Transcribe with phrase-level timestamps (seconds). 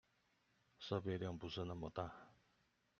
[0.81, 2.11] 設備量不是那麼大